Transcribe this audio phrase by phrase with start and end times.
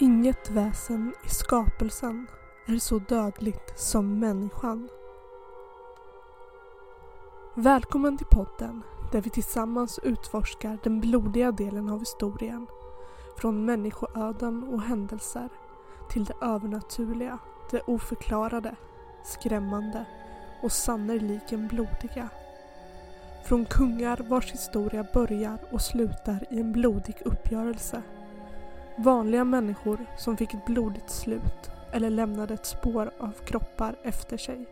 [0.00, 2.26] Inget väsen i skapelsen
[2.66, 4.88] är så dödligt som människan.
[7.54, 8.82] Välkommen till podden
[9.12, 12.66] där vi tillsammans utforskar den blodiga delen av historien.
[13.36, 15.48] Från människoöden och händelser
[16.10, 17.38] till det övernaturliga,
[17.70, 18.76] det oförklarade,
[19.24, 20.04] skrämmande
[20.62, 22.28] och sannerligen blodiga.
[23.44, 28.02] Från kungar vars historia börjar och slutar i en blodig uppgörelse
[29.00, 34.66] Vanliga människor som fick ett blodigt slut eller lämnade ett spår av kroppar efter sig.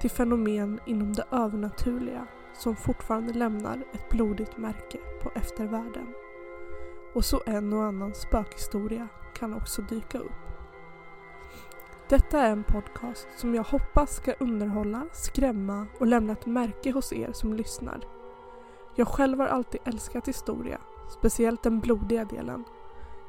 [0.00, 6.14] Till fenomen inom det övernaturliga som fortfarande lämnar ett blodigt märke på eftervärlden.
[7.14, 10.32] Och så en och annan spökhistoria kan också dyka upp.
[12.08, 17.12] Detta är en podcast som jag hoppas ska underhålla, skrämma och lämna ett märke hos
[17.12, 18.00] er som lyssnar.
[18.94, 20.80] Jag själv har alltid älskat historia,
[21.18, 22.64] speciellt den blodiga delen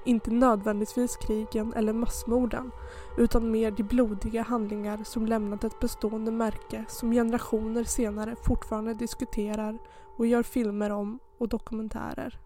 [0.05, 2.71] inte nödvändigtvis krigen eller massmorden
[3.17, 9.77] utan mer de blodiga handlingar som lämnat ett bestående märke som generationer senare fortfarande diskuterar
[10.17, 12.39] och gör filmer om och dokumentärer.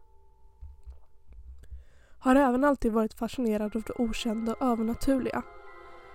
[2.20, 5.44] Har även alltid varit fascinerad av det okända och övernaturliga.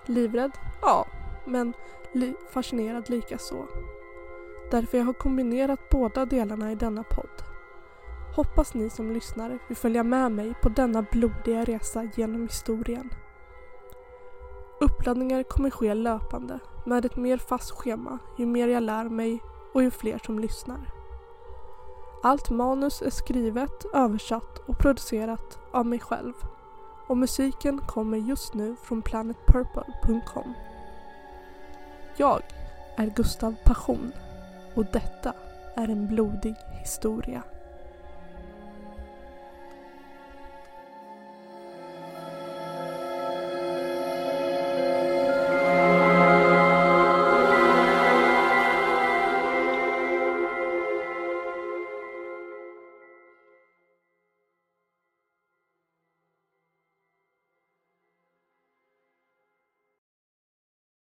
[0.06, 0.53] Livrädd?
[0.83, 1.06] Ja,
[1.47, 1.72] men
[2.12, 3.67] li fascinerad likaså.
[4.70, 7.53] Därför jag har kombinerat båda delarna i denna podd.
[8.34, 13.10] Hoppas ni som lyssnar vill följa med mig på denna blodiga resa genom historien.
[14.80, 19.42] Uppladdningar kommer ske löpande med ett mer fast schema ju mer jag lär mig
[19.74, 20.91] och ju fler som lyssnar.
[22.22, 26.32] Allt manus är skrivet, översatt och producerat av mig själv.
[27.06, 30.54] Och musiken kommer just nu från planetpurple.com.
[32.16, 32.42] Jag
[32.96, 34.12] är Gustav Passion
[34.74, 35.32] och detta
[35.76, 37.42] är en blodig historia.